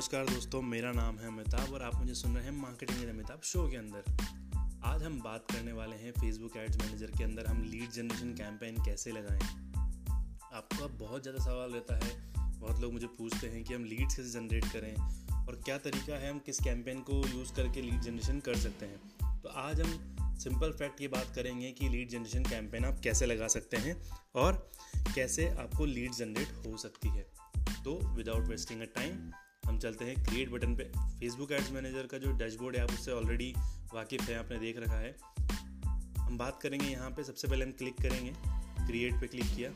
नमस्कार 0.00 0.26
दोस्तों, 0.26 0.60
मेरा 0.62 0.90
नाम 0.92 1.18
है 1.18 1.26
अमिताभ 1.26 1.72
और 1.74 1.82
आप 1.82 1.94
मुझे 1.94 2.14
सुन 2.14 2.34
रहे 2.36 2.44
हैं 2.44 2.52
मार्केटिंग 2.52 3.08
अमिताभ 3.08 3.40
शो 3.44 3.66
के 3.70 3.76
अंदर। 3.76 4.04
आज 4.84 5.02
हम 5.02 5.18
बात 5.20 5.50
करने 5.52 5.72
वाले 5.72 5.96
हैं 5.96 6.12
फेसबुक 6.12 6.56
एड्स 6.56 6.76
मैनेजर 6.76 7.10
के 7.18 7.24
अंदर 7.24 7.46
हम 7.46 7.62
लीड 7.64 7.90
जनरेशन 7.90 8.32
कैंपेन 8.34 8.76
कैसे 8.84 9.12
लगाएँ। 9.12 9.40
आपको 10.52 10.88
बहुत 11.04 11.22
ज़्यादा 11.22 11.44
सवाल 11.44 11.72
रहता 11.72 11.96
है, 11.96 12.14
बहुत 12.60 12.80
लोग 12.80 12.92
मुझे 12.92 13.06
पूछते 13.18 13.46
हैं 13.46 13.62
कि 13.64 13.74
हम 13.74 13.84
लीड्स 13.84 14.16
कैसे 14.16 14.30
जनरेट 14.30 14.64
करें 14.64 15.44
और 15.46 15.60
क्या 15.64 15.76
तरीका 15.78 16.14
है 16.14 16.30
हम 16.30 16.38
किस 16.38 16.60
कैंपेन 16.60 17.00
को 17.00 17.20
यूज़ 17.28 17.52
करके 17.52 17.82
लीड 17.82 18.00
जनरेशन 18.00 18.40
कर 18.40 18.56
सकते 18.56 18.86
हैं। 18.86 19.40
तो 19.42 19.48
आज 19.48 19.80
हम 19.80 20.36
सिंपल 20.38 20.72
फैक्ट 20.72 21.00
ये 21.00 21.08
बात 21.08 21.34
करेंगे 21.34 21.72
कि 21.72 21.88
लीड 21.88 22.08
जनरेशन 22.08 22.44
कैंपेन 22.44 22.84
आप 22.84 23.00
कैसे 23.04 23.26
लगा 23.26 23.48
सकते 23.48 23.76
हैं 23.76 24.00
और 24.36 24.70
कैसे 25.14 25.48
आपको 25.58 25.84
लीड 25.84 26.14
जनरेट 26.14 26.66
हो 26.66 26.76
सकती 26.76 27.08
है। 27.08 27.26
तो 27.84 28.00
विदाउट 28.16 28.48
वेस्टिंग 28.48 28.80
अ 28.80 28.90
टाइम 28.94 29.30
हम 29.66 29.78
चलते 29.78 30.04
हैं 30.04 30.24
क्रिएट 30.24 30.50
बटन 30.50 30.76
पे। 30.76 30.84
फेसबुक 30.98 31.52
एड्स 31.52 31.72
मैनेजर 31.72 32.06
का 32.06 32.18
जो 32.18 32.32
डैशबोर्ड 32.32 32.76
है, 32.76 32.82
आप 32.82 32.90
उससे 32.90 33.12
ऑलरेडी 33.12 33.54
वाकिफ़ 33.94 34.22
है, 34.22 34.38
आपने 34.38 34.58
देख 34.58 34.78
रखा 34.78 34.98
है। 34.98 35.16
हम 36.18 36.38
बात 36.38 36.62
करेंगे 36.62 36.86
यहाँ 36.86 37.10
पे, 37.10 37.24
सबसे 37.24 37.48
पहले 37.48 37.64
हम 37.64 37.72
क्लिक 37.72 37.94
करेंगे। 37.94 38.34
क्रिएट 38.86 39.14
पे 39.20 39.26
क्लिक 39.26 39.56
किया। 39.56 39.70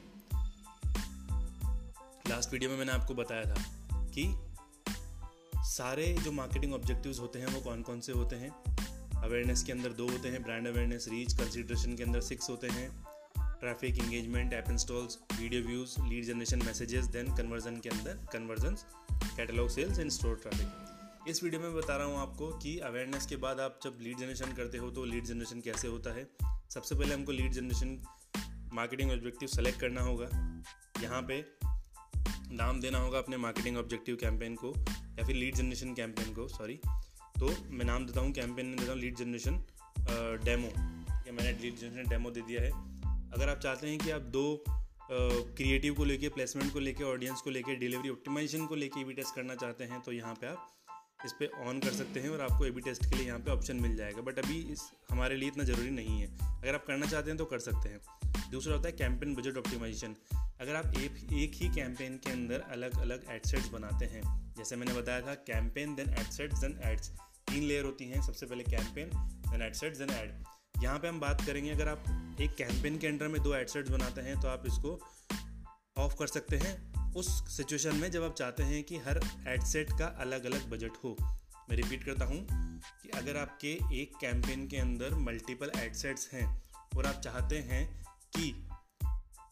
लास्ट 2.28 2.52
वीडियो 2.52 2.70
में 2.70 2.78
मैंने 2.78 2.92
आपको 2.92 3.14
बताया 3.14 3.44
था 3.44 3.62
कि 3.94 4.34
सारे 5.56 6.16
जो 6.24 6.32
मार्केटिंग 6.32 6.74
ऑब्जेक्टिव्स 6.74 7.20
होते 7.20 7.38
हैं, 7.38 7.46
वो 7.46 7.60
कौन 7.60 7.82
कौन 7.82 8.00
से 8.00 8.12
होते 8.12 8.36
हैं? 8.36 8.50
अवेयरनेस 9.22 9.62
के 9.62 9.72
अंदर 9.72 9.92
दो 9.92 10.08
होते 10.08 10.28
हैं 10.28 10.42
ब्रांड 10.42 10.66
अवेयरनेस 10.66 11.08
रीच 11.08 11.32
कंसिड्रेशन 11.32 11.96
के 11.96 12.02
अंदर 12.02 12.20
सिक्स 12.20 12.50
होते 12.50 12.66
हैं। 12.66 13.04
Traffic 13.38 13.98
engagement 13.98 14.52
app 14.52 14.64
installs 14.70 15.18
video 15.40 15.62
views 15.62 16.02
lead 16.02 16.24
generation 16.24 16.62
messages 16.62 17.04
then 17.04 17.36
conversion 17.36 17.80
के 17.80 17.88
अंदर 17.88 18.12
conversion 18.32 18.76
catalogue 19.26 19.68
sales 19.68 19.98
and 19.98 20.10
store 20.10 20.40
traffic 20.42 21.28
इस 21.28 21.42
वीडियो 21.44 21.60
में 21.60 21.74
बता 21.74 21.96
रहा 21.96 22.06
हूँ 22.06 22.18
आपको 22.18 22.48
कि 22.58 22.78
अवेयरनेस 22.78 23.26
के 23.26 23.36
बाद 23.36 23.60
आप 23.60 23.78
जब 23.84 23.98
लीड 24.00 24.18
जनरेशन 24.18 24.52
करते 24.52 24.78
हो 24.78 24.90
तो 24.90 25.04
लीड 25.04 25.24
जनरेशन 25.24 25.60
कैसे 25.60 25.88
होता 25.88 26.14
है? 26.14 26.26
सबसे 26.70 26.94
पहले 26.94 27.14
हमको 27.14 27.32
lead 27.32 27.52
generation 27.52 27.98
marketing 28.72 29.10
objective 29.10 29.48
select 29.48 29.80
करना 29.80 30.00
होगा। 30.00 30.28
यहाँ 31.02 31.22
पे 31.22 31.44
नाम 32.52 32.80
देना 32.80 32.98
होगा 32.98 33.18
अपने 33.18 33.36
मार्केटिंग 33.36 33.76
ऑब्जेक्टिव 33.76 34.16
कैंपेन 34.16 34.54
को 34.54 34.74
या 35.18 35.26
फिर 35.26 35.36
लीड 35.36 35.54
जनरेशन 35.54 35.94
कैंपेन 35.94 36.34
को 36.34 36.48
सॉरी 36.48 36.80
तो 37.40 37.54
मैं 37.70 37.84
नाम 37.84 38.06
देता 38.06 38.20
हूँ 38.20 38.32
कैंपेन 38.32 38.76
देता 38.76 38.92
हूँ 38.92 39.00
लीड 39.00 39.16
जनरेशन 39.16 39.64
डेमो 40.44 40.68
है 41.16 41.32
मैंने 41.32 41.52
लीड 41.52 41.76
जनरेशन 41.76 42.10
डेमो 42.10 42.30
दे 42.30 42.40
दिया 42.40 42.62
है। 42.62 42.70
अगर 43.32 43.48
आप 43.48 43.58
चाहते 43.58 43.88
हैं 43.88 43.98
कि 43.98 44.10
आप 44.10 44.22
दो 44.32 44.64
क्रिएटिव 45.10 45.94
को 45.94 46.04
लेके 46.04 46.28
प्लेसमेंट 46.28 46.72
को 46.72 46.80
लेके 46.80 47.04
ऑडियंस 47.04 47.40
को 47.40 47.50
लेके 47.50 47.74
डिलीवरी 47.76 48.10
ऑप्टिमाइजेशन 48.10 48.66
को 48.66 48.74
लेके 48.74 49.04
भी 49.04 49.14
टेस्ट 49.14 49.34
करना 49.34 49.54
चाहते 49.54 49.84
हैं 49.84 50.00
तो 50.00 50.12
यहाँ 50.12 50.34
पे 50.34 50.46
आप 50.46 50.70
इस 51.24 51.32
पर 51.32 51.66
ऑन 51.66 51.78
कर 51.80 51.92
सकते 51.92 52.20
हैं 52.20 52.28
और 52.28 52.40
आपको 52.40 52.66
ए 52.66 52.70
बी 52.70 52.80
टेस्ट 52.80 53.04
के 53.04 53.16
लिए 53.16 53.26
यहाँ 53.26 53.38
पे 53.40 53.50
ऑप्शन 53.50 53.76
मिल 53.80 53.96
जाएगा। 53.96 54.22
बट 54.22 54.38
अभी 54.38 54.58
इस, 54.72 54.80
हमारे 55.10 55.36
लिए 55.36 55.48
इतना 55.48 55.64
ज़रूरी 55.64 55.90
नहीं 55.90 56.20
है। 56.20 56.26
अगर 56.38 56.74
आप 56.74 56.84
करना 56.86 57.06
चाहते 57.06 57.30
हैं 57.30 57.38
तो 57.38 57.44
कर 57.44 57.58
सकते 57.58 57.88
हैं। 57.88 58.50
दूसरा 58.50 58.74
होता 58.74 58.88
है 58.88 58.92
कैंपेन 58.94 59.34
बजट 59.34 59.56
ऑप्टिमाइजेशन 59.56 60.16
अगर 60.60 60.74
आप 60.74 60.98
एक 60.98 61.16
एक 61.34 61.54
ही 61.54 61.68
कैंपेन 61.74 62.16
के 62.16 62.30
अंदर 62.30 62.60
अलग 62.70 62.98
अलग 63.00 63.24
एडसेट्स 63.30 63.68
बनाते 63.68 64.04
हैं, 64.06 64.22
जैसे 64.56 64.76
मैंने 64.76 64.94
बताया 64.94 65.20
था 65.20 65.34
campaign 65.46 65.94
then 65.94 66.10
ad sets 66.10 66.60
then 66.60 66.78
ads 66.84 67.10
तीन 67.50 67.62
लेयर 67.62 67.84
होती 67.84 68.04
हैं। 68.04 68.22
सबसे 68.22 68.46
पहले 68.46 68.64
campaign 68.66 69.10
then 69.50 69.62
ad sets 69.62 69.98
then 69.98 70.10
ad 70.12 70.32
यहाँ 70.74 70.98
पे 70.98 71.08
हम 71.08 71.20
बात 71.20 71.44
करेंगे, 71.46 71.70
अगर 71.70 71.88
आप 71.88 72.36
एक 72.40 72.54
कैंपेन 72.56 72.98
के 72.98 73.06
अंडर 73.06 73.28
में 73.28 73.42
दो 73.42 73.54
एडसेट्स 73.54 73.90
बनाते 73.90 74.20
हैं 74.20 74.40
तो 74.40 74.48
आप 74.48 74.62
इसको 74.66 74.98
ऑफ़ 75.96 76.14
कर 76.18 76.26
सकते 76.26 76.56
हैं। 76.56 77.12
उस 77.14 77.28
सिचुएशन 77.56 77.96
में 77.96 78.10
जब 78.10 78.22
आप 78.22 78.34
चाहते 78.34 78.62
हैं 78.62 78.82
कि 78.84 78.96
हर 78.98 79.20
एडसेट 79.48 79.90
का 79.98 80.06
अलग 80.20 80.44
अलग 80.44 80.68
बजट 80.70 80.96
हो, 81.04 81.16
मैं 81.70 81.76
रिपीट 81.76 82.04
करता 82.04 82.24
हूँ 82.24 82.46
कि 83.02 83.08
अगर 83.18 83.36
आपके 83.36 83.72
एक 84.00 84.16
कैंपेन 84.20 84.66
के 84.68 84.76
अंदर 84.76 85.14
मल्टीपल 85.20 85.70
एडसेट्स 85.76 86.28
हैं, 86.32 86.46
और 86.96 87.06
आप 87.06 87.20
चाहते 87.24 87.58
हैं 87.62 87.86
कि 88.36 88.50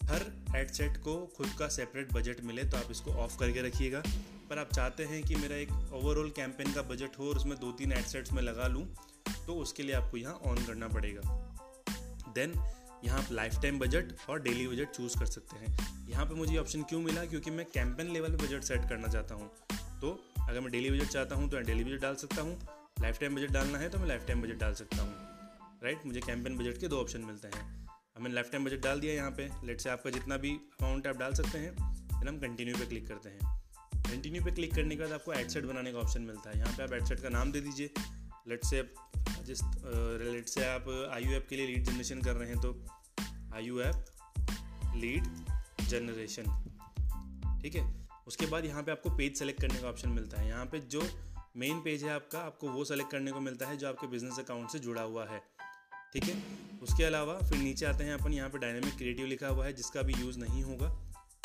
हर 0.02 0.22
एडसेट 0.56 0.96
को 0.96 1.14
खुद 1.36 1.48
का 1.58 1.68
सेपरेट 1.68 2.12
बजट 2.12 2.40
मिले 2.44 2.64
तो 2.64 2.76
आप 2.76 2.90
इसको 2.90 3.12
ऑफ़ 3.14 3.38
करके 3.38 3.62
रखिएगा। 3.62 4.02
पर 4.52 4.58
आप 4.58 4.72
चाहते 4.72 5.04
हैं 5.04 5.22
कि 5.24 5.34
मेरा 5.34 5.56
एक 5.56 5.70
ओवरऑल 5.92 6.28
कैंपेन 6.30 6.72
का 6.72 6.82
बजट 6.82 7.18
हो 7.18 7.28
और 7.28 7.36
उसमें 7.36 7.56
दो 7.58 7.70
तीन 7.72 7.92
एडसेट्स 7.92 8.32
में 8.32 8.40
लगा 8.42 8.66
लूँ 8.68 8.82
तो 9.46 9.54
उसके 9.56 9.82
लिए 9.82 9.94
आपको 9.94 10.16
यहाँ 10.16 10.34
ऑन 10.46 10.56
करना 10.66 10.88
पड़ेगा। 10.88 11.20
देन 12.34 12.52
यहाँ 13.04 13.22
आप 13.22 13.32
लाइफ 13.32 13.54
टाइम 13.62 13.78
बजट 13.78 14.12
और 14.30 14.42
डेली 14.42 14.66
बजट 14.68 14.90
चूज़ 14.90 15.18
कर 15.18 15.26
सकते 15.26 15.58
हैं। 15.58 16.08
यहाँ 16.08 16.26
पे 16.26 16.34
मुझे 16.34 16.58
ऑप्शन 16.58 16.82
क्यों 16.82 17.00
मिला? 17.00 17.24
क्योंकि 17.24 17.50
मैं 17.50 17.66
कैंपेन 17.66 18.12
लेवल 18.12 18.36
पे 18.36 18.44
बजट 18.44 18.64
सेट 18.64 18.88
करना 18.88 19.08
चाहता 19.08 19.34
हूँ। 19.34 19.50
तो 20.00 20.12
अगर 20.40 20.60
मैं 20.60 20.72
डेली 20.72 20.90
बजट 20.90 21.08
चाहता 21.08 21.34
हूँ 21.34 21.48
तो 21.50 21.56
मैं 21.56 21.64
डेली 21.66 21.84
बजट 21.84 22.02
डाल 22.02 22.14
सकता 22.14 22.42
हूँ। 22.42 22.58
लाइफ 23.02 23.20
टाइम 23.20 23.36
बजट 23.36 23.50
डालना 23.50 23.78
है 23.78 23.88
तो 23.88 23.98
मैं 23.98 24.08
लाइफ 24.08 24.26
टाइम 24.26 24.42
बजट 24.42 24.60
डाल 24.60 24.74
सकता 24.74 25.02
हूँ। 25.02 25.80
राइट 25.84 26.06
मुझे 26.06 26.20
कैंपेन 26.20 26.58
बजट 26.58 26.80
के 26.80 26.88
दो 26.88 27.00
ऑप्शन 27.00 27.20
मिलते 27.22 27.56
हैं। 27.56 27.64
हमने 28.16 28.34
लाइफ 28.34 28.50
टाइम 28.52 28.64
बजट 28.64 28.84
डाल 28.84 29.00
दिया 29.00 29.14
यहाँ 29.14 29.30
पे। 29.30 29.48
लेट 29.64 29.80
से 29.80 29.90
आपका 29.90 30.10
जितना 30.10 30.36
भी 30.36 30.52
अमाउंट 30.82 31.06
आप 31.06 31.16
डाल 31.16 31.34
सकते 31.34 31.58
हैं 31.58 31.74
फिर 32.18 32.28
हम 32.28 32.38
कंटिन्यू 32.38 32.78
पे 32.78 32.86
क्लिक 32.86 33.08
करते 33.08 33.28
हैं। 33.28 33.60
कंटिन्यू 34.12 34.44
पे 34.44 34.50
क्लिक 34.52 34.74
करने 34.74 34.96
के 34.96 35.02
बाद 35.02 35.12
आपको 35.12 35.32
एडसेट 35.34 35.64
बनाने 35.66 35.92
का 35.92 35.98
ऑप्शन 35.98 36.22
मिलता 36.22 36.50
है। 36.50 36.58
यहाँ 36.58 36.72
पे 36.76 36.82
आप 36.82 36.92
एडसेट 36.92 37.20
का 37.20 37.28
नाम 37.30 37.52
दे 37.52 37.60
दीजिए। 37.60 37.90
लेट 38.48 38.64
से 38.64 38.82
जिस 39.46 39.60
रिलेट 40.22 40.48
से 40.48 40.64
आप 40.66 40.88
आई 41.12 41.24
यू 41.24 41.40
के 41.48 41.56
लिए 41.56 41.66
लीड 41.66 41.84
जनरेशन 41.84 42.22
कर 42.22 42.34
रहे 42.36 42.48
हैं 42.48 42.60
तो 42.60 42.72
आई 43.54 43.64
यू 43.64 43.80
एप 43.80 44.94
लीड 44.96 45.24
जनरेशन 45.88 46.44
ठीक 47.62 47.74
है? 47.74 47.84
उसके 48.26 48.46
बाद 48.46 48.64
यहाँ 48.64 48.82
पे 48.82 48.92
आपको 48.92 49.10
पेज 49.16 49.38
सेलेक्ट 49.38 49.60
करने 49.60 49.78
का 49.80 49.88
ऑप्शन 49.88 50.08
मिलता 50.10 50.40
है। 50.40 50.48
यहाँ 50.48 50.64
पे 50.66 50.80
जो 50.88 51.02
मेन 51.56 51.80
पेज 51.80 52.04
है 52.04 52.10
आपका, 52.10 52.38
आपको 52.40 52.68
वो 52.68 52.84
सेलेक्ट 52.84 53.10
करने 53.10 53.32
को 53.32 53.40
मिलता 53.40 53.66
है 53.66 53.76
जो 53.76 53.88
आपके 53.88 54.06
बिज़नेस 54.06 54.38
अकाउंट 54.38 54.70
से 54.70 54.78
जुड़ा 54.78 55.02
हुआ 55.02 55.24
है, 55.26 55.40
ठीक 56.12 56.24
है? 56.24 56.34
उसके 56.82 57.04
अलावा 57.04 57.38
फिर 57.40 57.58
नीचे 57.58 57.86
आते 57.86 58.04
हैं 58.04 58.14
अपन, 58.14 58.32
यहाँ 58.32 58.50
पे 58.50 58.58
डायनेमिक 58.58 58.96
क्रिएटिव 58.96 59.26
लिखा 59.26 59.48
हुआ 59.48 59.64
है, 59.66 59.72
जिसका 59.72 60.02
भी 60.02 60.14
यूज़ 60.14 60.38
नहीं 60.38 60.62
होगा। 60.62 60.88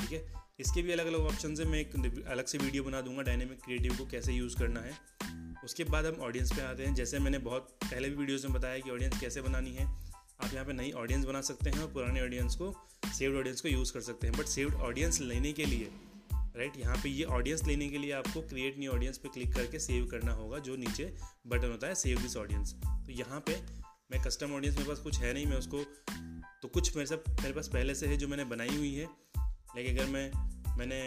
ठीक 0.07 0.19
है? 0.19 0.45
इसके 0.59 0.81
भी 0.81 0.91
अलग 0.91 1.07
अलग 1.07 1.25
ऑप्शन 1.28 1.56
है। 1.59 1.66
मैं 1.66 1.79
एक 1.79 2.25
अलग 2.28 2.45
से 2.45 2.57
वीडियो 2.57 2.84
बना 2.84 3.01
दूँगा 3.01 3.22
डायनेमिक 3.22 3.59
क्रिएटिव 3.63 3.95
को 3.97 4.06
कैसे 4.06 4.34
यूज़ 4.34 4.57
करना 4.57 4.79
है। 4.79 4.91
उसके 5.66 5.84
बाद 5.85 6.06
हम 6.06 6.22
ऑडियंस 6.23 6.51
पे 6.53 6.62
आते 6.62 6.84
हैं। 6.84 6.94
जैसे 6.95 7.19
मैंने 7.19 7.38
बहुत 7.47 7.78
पहले 7.84 8.09
भी 8.09 8.16
वीडियोस 8.16 8.45
में 8.45 8.53
बताया 8.53 8.79
कि 8.79 8.91
ऑडियंस 8.91 9.19
कैसे 9.22 9.41
बनानी 9.41 9.73
है। 9.75 9.85
आप 9.85 10.53
यहाँ 10.53 10.66
पे 10.66 10.73
नई 10.73 10.91
ऑडियंस 10.97 11.25
बना 11.25 11.41
सकते 11.41 11.69
हैं 11.69 11.81
और 11.81 11.91
पुराने 11.94 12.22
ऑडियंस 12.22 12.56
को 12.56 12.73
सेव्ड 13.13 13.38
ऑडियंस 13.38 13.62
को 13.62 13.69
यूज़ 13.69 13.94
कर 13.94 14.01
सकते 14.01 14.28
हैं। 14.28 14.38
बट 14.38 14.45
सेव्ड 14.47 14.73
ऑडियंस 14.81 15.22
लेने 15.22 15.53
के 15.53 15.66
लिए 15.66 15.90
राइट 16.57 16.78
यहाँ 16.78 16.95
पे 16.97 17.09
ये 17.09 17.24
ऑडियंस 17.35 17.63
लेने 17.63 17.88
के 17.89 17.97
लिए 17.97 18.12
आपको 18.13 18.41
क्रिएट 18.44 18.79
न्यू 18.79 18.91
ऑडियंस 18.91 19.18
पे 19.18 19.29
क्लिक 19.29 19.53
करके 19.56 19.79
सेव 19.79 20.06
करना 20.12 20.31
होगा, 20.31 20.59
जो 20.59 20.75
नीचे 20.75 21.13
बटन 21.47 21.72
होता 21.72 21.88
है 21.88 21.95
सेव 21.95 22.22
दिस 22.22 22.38
ऑडियंस 22.38 22.74
तो 22.84 23.12
यहाँ 23.12 23.39
पे 23.39 23.59
मैं 24.12 24.22
कस्टम 24.24 24.53
ऑडियंस 24.53 24.78
मेरे 24.78 24.89
पास 24.89 25.00
कुछ 25.00 25.19
है 25.19 25.34
नहीं, 25.34 25.45
मैं 25.45 25.57
उसको 25.57 25.84
तो 26.62 26.68
कुछ 26.68 26.95
मेरे 26.95 27.07
सब 27.07 27.24
मेरे 27.31 27.53
पास 27.53 27.68
पहले 27.68 27.95
से 27.95 28.07
है 28.07 28.18
जो 28.18 28.28
मैंने 28.28 28.44
बनाई 28.45 28.75
हुई 28.78 28.94
है। 28.95 29.07
लेकिन 29.78 29.98
अगर 29.98 30.10
मैं, 30.12 30.32
मैंने 30.78 31.00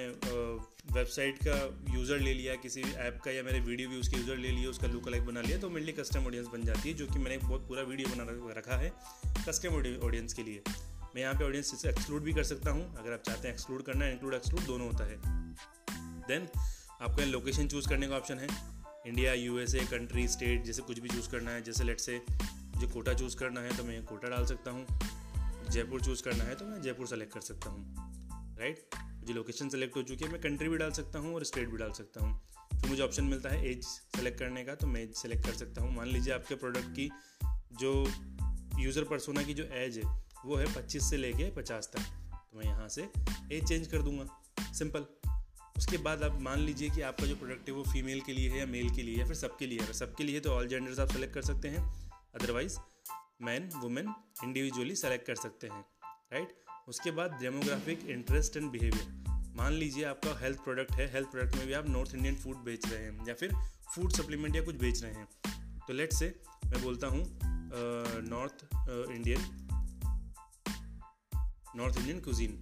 वेबसाइट 0.93 1.39
का 1.47 1.55
यूज़र 1.95 2.19
ले 2.19 2.33
लिया, 2.35 2.55
किसी 2.57 2.81
ऐप 2.81 3.19
का 3.25 3.31
या 3.31 3.43
मेरे 3.43 3.61
वीडियो 3.61 3.89
भी 3.89 3.97
उसके 3.97 4.17
यूज़र 4.17 4.37
ले 4.37 4.51
लिया 4.51 4.71
उसका 4.71 4.87
लुक 4.89 5.09
अलग 5.09 5.27
बना 5.27 5.41
लिया 5.41 5.59
तो 5.59 5.71
मेरे 5.71 5.87
लिए 5.87 5.95
कस्टम 5.95 6.27
ऑडियंस 6.27 6.47
बन 6.53 6.65
जाती 6.65 6.89
है, 6.89 6.95
जो 6.95 7.07
कि 7.07 7.19
मैंने 7.19 7.39
बहुत 7.39 7.67
पूरा 7.69 7.83
वीडियो 7.83 8.09
बना 8.09 8.53
रखा 8.59 8.77
है 8.77 8.93
कस्टम 9.47 9.75
ऑडियंस 9.75 10.33
के 10.33 10.43
लिए। 10.43 10.63
मैं 11.15 11.23
यहाँ 11.23 11.35
पे 11.35 11.45
ऑडियंस 11.45 11.81
से 11.81 11.89
एक्सक्लूड 11.89 12.23
भी 12.23 12.33
कर 12.33 12.45
सकता 12.45 12.71
हूँ, 12.71 12.85
अगर 12.97 13.13
आप 13.13 13.23
चाहते 13.27 13.49
हैं 13.49 13.55
एक्सक्लूड 13.55 13.83
करना 13.83 14.05
है 14.05 14.13
इंक्लूड 14.13 14.35
एक्सक्लूड 14.35 14.65
दोनों 14.67 14.87
होता 14.87 15.05
है। 15.05 15.17
देन 16.29 16.49
आपको 17.01 17.21
यहाँ 17.21 17.33
लोकेशन 17.33 17.69
चूज़ 17.69 17.89
करने 17.89 18.09
का 18.09 18.17
ऑप्शन 18.17 18.39
है। 18.39 18.49
इंडिया 19.07 19.33
यूएसए 19.35 19.85
कंट्री 19.91 20.27
स्टेट 20.29 20.65
जैसे 20.65 20.83
कुछ 20.83 20.99
भी 20.99 21.09
चूज़ 21.09 21.31
करना 21.31 21.51
है, 21.51 21.63
जैसे 21.63 21.85
लेट 21.85 22.01
से 22.01 22.21
मुझे 22.29 22.87
कोटा 22.87 23.15
चूज़ 23.15 23.37
करना 23.37 23.61
है 23.61 23.77
तो 23.77 23.85
मैं 23.85 24.03
कोटा 24.05 24.29
डाल 24.29 24.47
सकता 24.47 24.71
हूँ। 24.71 24.87
जयपुर 25.71 26.01
चूज़ 26.01 26.23
करना 26.23 26.45
है 26.45 26.55
तो 26.55 26.65
मैं 26.65 26.81
जयपुर 26.83 27.07
सेलेक्ट 27.07 27.33
कर 27.35 27.41
सकता 27.43 27.71
हूँ। 27.71 28.19
राइट 28.61 28.95
मुझे 28.95 29.33
लोकेशन 29.33 29.69
सेलेक्ट 29.69 29.97
हो 29.97 30.03
चुकी 30.03 30.25
है, 30.25 30.31
मैं 30.31 30.41
कंट्री 30.41 30.69
भी 30.69 30.77
डाल 30.79 30.91
सकता 30.93 31.19
हूँ 31.19 31.35
और 31.35 31.45
स्टेट 31.45 31.69
भी 31.69 31.77
डाल 31.79 31.93
सकता 31.93 32.21
हूँ। 32.21 32.41
फिर 32.73 32.91
मुझे 32.91 33.03
ऑप्शन 33.03 33.25
मिलता 33.25 33.49
है 33.49 33.71
एज 33.71 33.85
सेलेक्ट 33.85 34.39
करने 34.39 34.65
का 34.65 34.75
तो 34.75 34.87
मैं 34.87 35.03
एज 35.03 35.15
सेलेक्ट 35.17 35.47
कर 35.47 35.53
सकता 35.55 35.83
हूँ। 35.83 35.95
मान 35.95 36.09
लीजिए 36.09 36.33
आपके 36.35 36.55
प्रोडक्ट 36.57 36.89
की 36.97 37.11
जो 37.81 37.93
यूज़र 38.79 39.05
परसोना 39.05 39.43
की 39.43 39.55
जो 39.55 39.65
एज 39.65 39.99
है, 39.99 40.05
वो 40.45 40.57
है 40.57 40.67
पच्चीस 40.75 41.11
से 41.11 41.17
लेके 41.17 41.51
पचास 41.53 41.91
तक। 41.95 42.01
तो 42.33 42.59
मैं 42.59 42.65
यहाँ 42.67 42.89
से 42.89 43.09
एज 43.53 43.69
चेंज 43.69 43.87
कर 43.87 44.03
दूँगा। 44.03 44.73
सिंपल 44.73 45.07
उसके 45.77 45.99
बाद 45.99 46.23
आप 46.23 46.41
मान 46.43 46.59
लीजिए 46.61 46.91
कि 46.91 47.01
आपका 47.03 47.27
जो 47.27 47.37
प्रोडक्ट 47.37 47.69
है 47.69 47.75
वो 47.75 47.83
फीमेल 47.85 48.21
के 48.21 48.33
लिए 48.33 48.51
है 48.51 48.59
या 48.59 48.67
मेल 48.69 48.91
के 48.97 49.03
लिए 49.03 49.19
या 49.19 49.27
फिर 49.27 49.37
सबके 49.37 49.67
लिए 49.67 49.79
अगर 49.79 49.93
सबके 49.95 50.25
लिए 50.25 50.41
तो 50.41 50.51
ऑल 50.53 50.69
जेंडर्स 50.69 50.99
आप 51.01 51.09
सेलेक्ट 51.09 51.35
कर 51.35 51.43
सकते 51.43 51.69
हैं। 51.69 51.85
Otherwise 52.35 52.79
man 53.43 53.69
women 53.77 54.13
individually 54.45 54.97
select 54.97 55.27
कर 55.27 55.35
सकते 55.37 55.67
हैं 55.67 55.85
राइट 56.33 56.53
उसके 56.91 57.11
बाद 57.11 57.37
डेमोग्राफिक 57.41 58.01
इंटरेस्ट 58.11 58.57
एंड 58.57 58.71
बिहेवियर 58.71 59.53
मान 59.57 59.73
लीजिए 59.73 60.05
आपका 60.05 60.31
हेल्थ 60.39 60.59
प्रोडक्ट 60.59 60.93
है 60.93 61.07
हेल्थ 61.13 61.29
प्रोडक्ट 61.31 61.57
में 61.57 61.67
भी 61.67 61.73
आप 61.73 61.89
नॉर्थ 61.89 62.15
इंडियन 62.15 62.37
फ़ूड 62.37 62.57
बेच 62.65 62.87
रहे 62.87 63.03
हैं 63.03 63.27
या 63.29 63.35
फिर 63.35 63.53
फ़ूड 63.95 64.13
सप्लीमेंट 64.13 64.57
या 64.57 64.63
कुछ 64.63 64.77
बेच 64.77 65.03
रहे 65.03 65.13
हैं। 65.13 65.27
तो 65.87 65.93
लेट 65.93 66.13
से 66.13 66.29
मैं 66.65 66.83
बोलता 66.83 67.07
हूँ 67.07 67.23
north 68.29 68.65
Indian 69.11 69.41
north 71.77 71.99
Indian 71.99 72.21
cuisine 72.21 72.61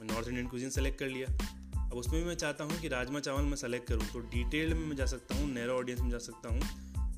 मैं 0.00 0.06
नॉर्थ 0.06 0.28
इंडियन 0.28 0.46
कुजीन 0.46 0.70
सेलेक्ट 0.70 0.98
कर 0.98 1.08
लिया। 1.08 1.28
अब 1.78 1.94
उसमें 1.94 2.20
भी 2.20 2.26
मैं 2.28 2.36
चाहता 2.36 2.64
हूँ 2.64 2.80
कि 2.80 2.88
राजमा 2.88 3.20
चावल 3.20 3.44
मैं 3.44 3.56
सेलेक्ट 3.56 3.88
करूँ 3.88 4.12
तो 4.12 4.20
डिटेल 4.30 4.74
में 4.74 4.86
मैं 4.86 4.96
जा 4.96 5.06
सकता 5.06 5.34
हूँ 5.34 5.50
नैरो 5.52 5.78
ऑडियंस 5.78 6.00
में 6.00 6.10
जा 6.10 6.18
सकता 6.20 6.48
हूँ। 6.48 6.60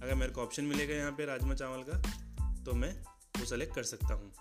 अगर 0.03 0.15
मेरे 0.15 0.33
को 0.33 0.43
ऑप्शन 0.43 0.65
मिलेगा 0.65 0.95
यहाँ 0.95 1.12
पे 1.12 1.27
राजमा 1.27 1.55
चावल 1.55 1.83
का 1.89 2.03
तो 2.65 2.75
मैं 2.75 2.93
वो 3.39 3.45
सेलेक्ट 3.47 3.75
कर 3.75 3.83
सकता 3.85 4.15
हूँ। 4.15 4.33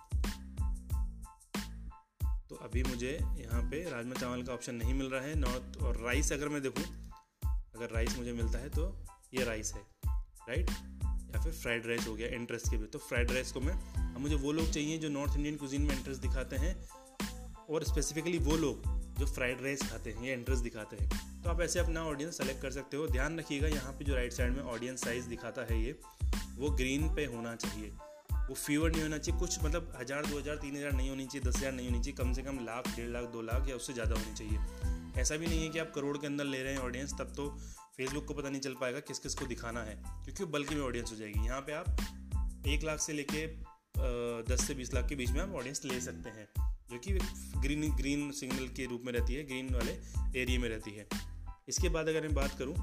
अभी 2.63 2.83
मुझे 2.83 3.11
यहाँ 3.37 3.61
पे 3.71 3.83
राजमा 3.91 4.15
चावल 4.15 4.43
का 4.43 4.53
ऑप्शन 4.53 4.75
नहीं 4.75 4.93
मिल 4.93 5.09
रहा 5.09 5.21
है 5.21 5.35
नॉर्थ 5.35 5.77
और 5.83 5.97
राइस 6.03 6.31
अगर 6.33 6.49
मैं 6.49 6.61
देखूँ, 6.61 6.83
अगर 7.75 7.93
राइस 7.93 8.17
मुझे 8.17 8.33
मिलता 8.33 8.59
है 8.59 8.69
तो 8.69 8.85
ये 9.33 9.43
राइस 9.45 9.73
है 9.73 9.81
राइट 10.49 10.69
या 10.69 11.41
फिर 11.41 11.51
फ्राइड 11.53 11.87
राइस 11.87 12.07
हो 12.07 12.13
गया 12.15 12.27
इंटरेस्ट 12.35 12.69
के 12.71 12.77
भी। 12.77 12.85
तो 12.85 12.99
फ्राइड 12.99 13.31
राइस 13.31 13.51
को 13.51 13.59
मैं, 13.61 13.73
अब 14.05 14.19
मुझे 14.21 14.35
वो 14.35 14.51
लोग 14.51 14.69
चाहिए 14.71 14.97
जो 14.97 15.09
नॉर्थ 15.09 15.35
इंडियन 15.37 15.55
कुजीन 15.57 15.81
में 15.81 15.95
इंटरेस्ट 15.95 16.21
दिखाते 16.21 16.55
हैं, 16.55 16.75
और 17.69 17.83
स्पेसिफिकली 17.83 18.37
वो 18.39 18.57
लोग 18.57 18.83
जो 19.19 19.25
फ्राइड 19.25 19.61
राइस 19.63 19.81
खाते 19.89 20.11
हैं, 20.11 20.23
या 20.23 20.33
इंटरेस्ट 20.33 20.63
दिखाते 20.63 20.97
हैं। 20.97 21.41
तो 21.43 21.49
आप 21.49 21.61
ऐसे 21.61 21.79
अपना 21.79 22.03
ऑडियंस 22.05 22.37
सेलेक्ट 22.37 22.61
कर 22.61 22.71
सकते 22.71 22.97
हो। 22.97 23.07
ध्यान 23.07 23.39
रखिएगा, 23.39 23.67
यहाँ 23.67 23.93
पे 23.93 24.05
जो 24.05 24.15
राइट 24.15 24.33
साइड 24.33 24.55
में 24.55 24.63
ऑडियंस 24.63 25.03
साइज़ 25.03 25.27
दिखाता 25.29 25.65
है 25.71 25.81
ये, 25.83 25.99
वो 26.57 26.69
ग्रीन 26.71 27.13
पे 27.15 27.25
होना 27.25 27.55
चाहिए। 27.55 27.91
वो 28.53 28.57
फीवर 28.57 28.91
नहीं 28.91 29.01
होना 29.01 29.17
चाहिए। 29.17 29.39
कुछ 29.39 29.63
मतलब 29.63 29.93
हज़ार, 29.97 30.25
दो 30.25 30.37
हज़ार, 30.39 30.55
तीन 30.55 30.75
हज़ार 30.77 30.91
नहीं 30.93 31.09
होनी 31.09 31.25
चाहिए, 31.25 31.43
दस 31.45 31.55
हज़ार 31.57 31.71
नहीं 31.73 31.87
होनी 31.89 31.99
चाहिए। 31.99 32.15
कम 32.15 32.33
से 32.33 32.41
कम 32.43 32.57
लाख, 32.65 32.87
डेढ़ 32.95 33.09
लाख, 33.11 33.23
दो 33.33 33.41
लाख 33.41 33.69
या 33.69 33.75
उससे 33.75 33.93
ज़्यादा 33.93 34.15
होनी 34.15 34.33
चाहिए। 34.35 35.21
ऐसा 35.21 35.37
भी 35.37 35.47
नहीं 35.47 35.61
है 35.61 35.69
कि 35.69 35.79
आप 35.79 35.91
करोड़ 35.95 36.17
के 36.17 36.27
अंदर 36.27 36.45
ले 36.45 36.61
रहे 36.63 36.73
हैं 36.73 36.79
ऑडियंस 36.81 37.13
तब 37.19 37.33
तो 37.35 37.47
फेसबुक 37.97 38.25
को 38.25 38.33
पता 38.33 38.49
नहीं 38.49 38.61
चल 38.61 38.73
पाएगा 38.81 38.99
किस 39.01 39.19
किस 39.19 39.35
को 39.35 39.45
दिखाना 39.47 39.83
है। 39.83 39.95
क्योंकि 40.25 40.45
बल्कि 40.47 40.75
में 40.75 40.81
ऑडियंस 40.83 41.11
हो 41.11 41.17
जाएगी। 41.17 41.45
यहाँ 41.45 41.61
पे 41.61 41.73
आप 41.73 42.67
एक 42.67 42.83
लाख 42.83 42.99
से 42.99 43.13
लेके 43.13 43.45
दस 44.45 44.67
से 44.67 44.73
बीस 44.75 44.93
लाख 44.93 45.09
के 45.09 45.15
बीच 45.15 45.31
में 45.31 45.41
आप 45.41 45.55
ऑडियंस 45.55 45.81
ले 45.85 45.99
सकते 46.01 46.29
हैं, 46.29 46.47
जो 46.91 46.99
कि 46.99 47.13
ग्रीन 47.59 47.91
ग्रीन 47.95 48.31
सिग्नल 48.33 48.67
के 48.77 48.85
रूप 48.87 49.01
में 49.05 49.13
रहती 49.13 49.33
है 49.33 49.43
ग्रीन 49.45 49.73
वाले 49.75 49.99
एरिए 50.41 50.57
में 50.57 50.69
रहती 50.69 50.91
है। 50.91 51.07
इसके 51.69 51.89
बाद 51.89 52.07
अगर 52.07 52.21
मैं 52.21 52.33
बात 52.35 52.57
करूँ 52.59 52.75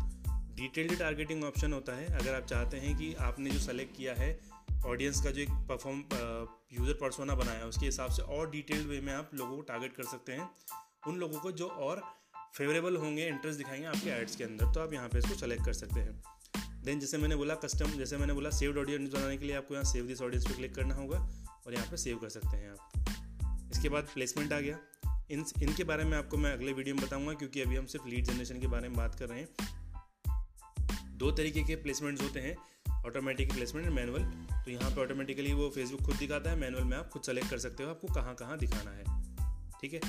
डिटेल्ड 0.57 0.99
टारगेटिंग 0.99 1.45
ऑप्शन 1.45 1.73
होता 1.73 1.93
है। 1.97 2.07
अगर 2.15 2.35
आप 2.35 2.47
चाहते 2.47 2.77
हैं 2.79 2.97
कि 2.97 3.13
आपने 3.23 3.51
जो 3.51 3.59
सेलेक्ट 3.61 3.97
किया 3.97 4.15
है 4.15 4.39
ऑडियंस 4.87 5.21
का 5.23 5.31
जो 5.31 5.41
एक 5.41 5.51
परफॉर्म 5.69 5.99
यूज़र 6.73 6.93
पर्सोना 7.01 7.35
बनाया 7.35 7.59
है, 7.59 7.67
उसके 7.67 7.87
हिसाब 7.87 8.11
से 8.11 8.23
और 8.23 8.51
डिटेल्ड 8.51 8.89
वे 8.89 9.01
में 9.01 9.13
आप 9.15 9.31
लोगों 9.35 9.57
को 9.57 9.63
टारगेट 9.63 9.93
कर 9.93 10.05
सकते 10.07 10.33
हैं। 10.33 10.49
उन 11.09 11.17
लोगों 11.17 11.39
को 11.41 11.53
जो 11.53 11.67
और 11.67 12.03
फेवरेबल 12.57 12.97
होंगे 12.97 13.27
इंटरेस्ट 13.29 13.59
दिखाएँगे 13.59 13.87
आपके 13.87 14.11
एड्स 14.11 14.37
के 14.37 14.45
अंदर 14.45 14.73
तो 14.73 14.81
आप 14.81 14.93
यहाँ 14.93 15.09
पे 15.09 15.19
इसको 15.19 15.35
सेलेक्ट 15.35 15.65
कर 15.65 15.73
सकते 15.73 16.01
हैं। 16.01 16.23
देन 16.85 17.01
जैसे 17.01 17.19
मैंने 17.19 17.37
बोला 17.37 17.55
कस्टम 17.55 17.91
जैसे 17.91 18.17
मैंने 18.17 18.33
बोला 18.33 18.51
सेव्ड 18.51 18.79
ऑडियंस 18.79 19.13
बनाने 19.13 19.37
के 19.37 19.47
लिए 19.47 19.57
आपको 19.57 19.75
यहाँ 19.75 19.85
सेव 19.85 20.07
दिस 20.07 20.23
ऑडियंस 20.23 20.47
पे 20.47 20.55
क्लिक 20.55 20.75
करना 20.75 20.95
होगा 20.95 21.19
और 21.67 21.75
यहाँ 21.75 21.87
पे 21.87 21.97
सेव 21.97 22.19
कर 22.19 22.29
सकते 22.29 22.57
हैं 22.57 22.71
आप। 22.71 23.71
इसके 23.73 23.89
बाद 23.89 24.09
प्लेसमेंट 24.15 24.53
आ 24.53 24.61
गया। 24.61 24.79
इन, 25.31 25.45
इनके 25.63 25.85
बारे 25.85 26.05
में 26.05 26.17
आपको 26.19 26.37
मैं 26.37 26.53
अगले 26.53 26.73
वीडियो 26.73 26.95
में 26.95 27.05
बताऊँगा, 27.05 27.33
क्योंकि 27.33 27.61
अभी 27.61 27.77
हम 27.77 27.87
सिर्फ़ 27.87 28.09
लीड 28.09 28.25
जनरेशन 28.25 28.61
के 28.61 28.67
बारे 28.67 28.89
में 28.89 28.97
बात 28.97 29.15
कर 29.15 29.29
रहे 29.29 29.41
हैं। 29.41 29.49
दो 31.19 31.31
तरीके 31.31 31.63
के 31.63 31.77
प्लेसमेंट्स 31.77 32.23
होते 32.23 32.41
हैं। 32.41 32.57
ऑटोमेटिक 33.07 33.53
प्लेसमेंट 33.53 33.87
एंड 33.87 33.95
मैनुअल 33.95 34.23
तो 34.65 34.71
यहाँ 34.71 34.91
पे 34.91 35.01
ऑटोमेटिकली 35.01 35.53
वो 35.53 35.69
फेसबुक 35.71 36.03
खुद 36.03 36.17
दिखाता 36.17 36.51
है 36.51 36.57
मैनुअल 36.57 36.85
में 36.85 36.97
आप 36.97 37.09
खुद 37.09 37.23
सेलेक्ट 37.23 37.51
कर 37.51 37.59
सकते 37.59 37.83
हो, 37.83 37.91
आपको 37.91 38.09
कहाँ 38.09 38.35
कहाँ 38.35 38.59
दिखाना 38.59 38.91
है। 38.91 39.05
ठीक 39.81 39.93
है? 39.93 40.01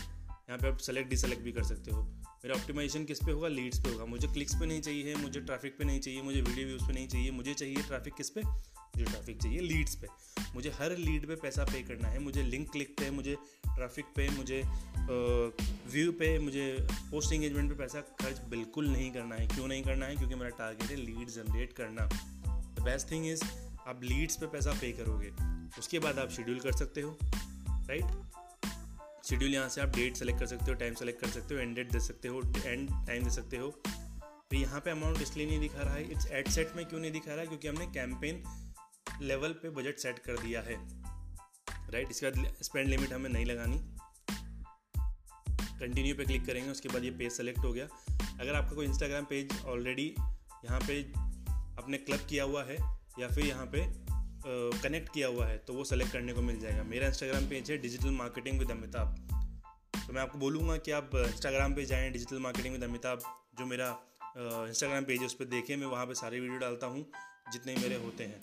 यहाँ 0.42 0.58
पे 0.58 0.68
आप 0.68 0.78
सेलेक्ट 0.78 1.10
डिसेलेक्ट 1.10 1.44
भी 1.44 1.52
कर 1.52 1.64
सकते 1.64 1.92
हो। 1.92 2.02
मेरा 2.44 2.56
ऑप्टिमाइजेशन 2.56 3.04
किस 3.06 3.20
पे 3.20 3.32
होगा? 3.32 3.48
लीड्स 3.48 3.80
पे 3.80 3.90
होगा। 3.90 4.06
मुझे 4.06 4.28
क्लिक्स 4.28 4.56
पे 4.56 4.66
नहीं 4.66 4.82
चाहिए, 4.82 5.16
मुझे 5.16 5.42
ट्रैफ़िक 5.42 5.78
पे 5.78 5.84
नहीं 5.84 6.00
चाहिए, 6.00 6.22
मुझे 6.22 6.42
वीडियो 6.42 6.68
व्यूज़ 6.68 6.84
पे 6.84 6.94
नहीं 6.94 7.08
चाहिए, 7.08 7.32
मुझे 7.32 7.54
चाहिए 7.54 7.76
ट्रैफ़िक 7.76 8.14
किस 8.14 8.30
पे? 8.30 8.42
मुझे 8.42 9.04
ट्रैफ़िक 9.04 9.42
चाहिए 9.42 9.60
लीड्स 9.60 9.96
पे। 9.96 10.08
मुझे 10.56 10.70
हर 10.70 10.98
लीड 10.98 11.28
पे 11.28 11.36
पैसा 11.36 11.64
पे 11.64 11.82
करना 11.84 12.08
है। 12.08 12.20
मुझे 12.20 12.44
लिंक 12.44 12.72
क्लिक 12.72 12.96
पे, 13.00 13.10
मुझे 13.12 13.36
ट्रैफ़िक 13.66 14.06
पे, 14.16 14.30
मुझे 14.30 14.64
व्यू 15.92 16.12
पे, 16.12 16.38
मुझे 16.40 16.88
पोस्ट 17.12 17.34
इंगेजमेंट 17.34 17.72
पे 17.72 17.78
पैसा 17.78 18.02
खर्च 18.02 18.42
बिल्कुल 18.50 18.88
नहीं 18.88 19.12
करना 19.12 19.36
है। 19.36 19.48
क्यों 19.48 19.68
नहीं 19.68 19.84
करना 19.84 20.06
है? 20.06 20.16
क्योंकि 20.16 20.36
मेरा 20.36 20.50
टारगेट 20.50 20.90
है 20.90 20.96
लीड 20.96 21.30
जनरेट 21.30 21.74
करना। 21.74 22.10
बेस्ट 22.83 23.12
थिंग 23.12 23.28
इज़ 23.28 23.44
आप 23.88 24.04
लीड्स 24.04 24.36
पे 24.36 24.48
पैसा 24.48 24.72
पे 24.72 24.92
करोगे, 24.92 25.30
उसके 25.80 26.00
बाद 26.00 26.19
आप 26.19 26.30
शेड्यूल 26.30 26.60
कर 26.60 26.72
सकते 26.72 27.01
हो 27.01 27.18
राइट 27.22 28.06
शेड्यूल 29.25 29.54
यहाँ 29.54 29.69
से 29.69 29.81
आप 29.81 29.95
डेट 29.95 30.16
सेलेक्ट 30.16 30.39
कर 30.39 30.48
सकते 30.48 30.66
हो 30.66 30.74
टाइम 30.75 30.94
सेलेक्ट 30.94 31.22
कर 31.22 31.30
सकते 31.30 31.56
हो 31.56 31.62
एंड 31.62 31.75
डेट 31.75 31.92
दे 31.92 32.00
सकते 32.00 32.28
हो 32.28 32.42
एंड 32.66 32.89
टाइम 33.07 33.24
दे 33.24 33.30
सकते 33.30 33.57
हो। 33.57 33.81
तो 33.86 34.57
यहाँ 34.57 34.80
पे 34.80 34.92
अमाउंट 34.92 35.22
इसलिए 35.22 35.48
नहीं 35.48 35.60
दिखा 35.60 35.81
रहा 35.81 35.94
है 35.94 36.12
इट्स 36.12 36.31
एड 36.31 36.50
सेट 36.50 36.75
में 36.75 36.86
क्यों 36.86 37.00
नहीं 37.00 37.12
दिखा 37.12 37.31
रहा 37.31 37.39
है? 37.39 37.48
क्योंकि 37.48 37.68
हमने 37.68 37.94
कैंपेन 37.94 38.44
लेवल 39.22 39.54
पे 39.54 39.72
बजट 39.72 40.00
सेट 40.00 40.19
कर 40.19 40.38
दिया 40.38 40.62
है 40.62 41.01
राइट 41.92 42.12
इसके 42.12 42.30
बाद 42.30 42.63
स्पेंड 42.63 42.88
लिमिट 42.88 43.13
हमें 43.13 43.30
नहीं 43.30 43.45
लगानी। 43.45 43.77
कंटिन्यू 45.80 46.16
पे 46.16 46.25
क्लिक 46.25 46.45
करेंगे, 46.45 46.72
उसके 46.72 46.89
बाद 46.89 47.04
ये 47.04 47.12
पेज 47.12 47.31
सेलेक्ट 47.31 47.60
हो 47.60 47.74
गया। 47.74 47.88
अगर 48.39 48.56
आपका 48.56 48.75
कोई 48.75 48.86
इंस्टाग्राम 48.86 49.25
पेज 49.25 49.62
ऑलरेडी 49.66 50.16
यहाँ 50.66 50.80
पे 50.80 51.13
अपने 51.78 51.98
क्लब 51.98 52.26
किया 52.30 52.44
हुआ 52.44 52.64
है 52.64 52.78
या 53.20 53.28
फिर 53.28 53.46
यहाँ 53.46 53.66
पे 53.66 53.86
कनेक्ट 54.82 55.14
किया 55.14 55.28
हुआ 55.28 55.46
है 55.48 55.58
तो 55.58 55.74
वो 55.74 55.84
सेलेक्ट 55.84 56.12
करने 56.14 56.34
को 56.34 56.42
मिल 56.42 56.60
जाएगा। 56.60 56.84
मेरा 56.84 57.08
इंस्टाग्राम 57.08 57.48
पेज 57.50 57.72
है 57.72 57.78
डिजिटल 57.78 58.12
मार्केटिंग 58.12 58.60
विद 58.60 58.72
अमिताभ 58.72 59.18
तो 59.98 60.14
मैं 60.14 60.22
आपको 60.22 60.40
बोलूँगा 60.40 60.78
कि 60.78 60.92
आप 60.92 61.10
इंस्टाग्राम 61.18 61.74
पे 61.76 61.86
जाएँ 61.86 62.10
डिजिटल 62.12 62.40
मार्केटिंग 62.40 62.74
विद 62.74 62.84
अमिताभ 62.84 63.22
जो 63.60 63.66
मेरा 63.66 63.90
इंस्टाग्राम 64.38 65.04
पेज 65.04 65.20
है, 65.20 65.26
उस 65.26 65.34
पर 65.34 65.46
देखें, 65.48 65.76
मैं 65.78 65.88
वहाँ 65.88 66.06
पे 66.06 66.14
सारे 66.16 66.40
वीडियो 66.40 66.60
डालता 66.60 66.88
हूँ, 66.88 67.06
जितने 67.54 67.76
मेरे 67.76 67.96
होते 68.04 68.24
हैं। 68.24 68.40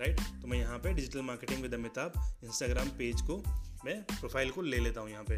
राइट 0.00 0.20
तो 0.42 0.48
मैं 0.48 0.58
यहाँ 0.58 0.78
पे 0.78 0.92
digital 0.94 1.22
marketing 1.22 1.62
with 1.62 1.74
Amitabh 1.74 2.12
Instagram 2.44 2.88
page 2.98 3.20
को 3.20 3.36
मैं 3.84 4.02
प्रोफ़ाइल 4.04 4.50
को 4.50 4.62
ले 4.62 4.78
लेता 4.78 5.00
हूँ 5.00 5.10
यहाँ 5.10 5.24
पे। 5.24 5.36